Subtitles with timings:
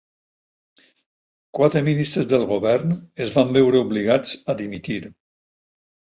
[1.57, 4.99] Quatre ministres del govern es van veure obligats a dimitir.